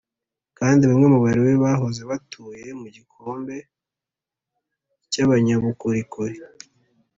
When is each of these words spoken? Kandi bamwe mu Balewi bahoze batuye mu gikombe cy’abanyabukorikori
Kandi 0.57 0.81
bamwe 0.89 1.07
mu 1.13 1.19
Balewi 1.23 1.53
bahoze 1.63 2.01
batuye 2.11 2.65
mu 2.79 2.87
gikombe 2.95 3.55
cy’abanyabukorikori 5.11 6.37